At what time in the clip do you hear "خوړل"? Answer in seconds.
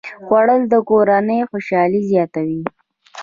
0.25-0.61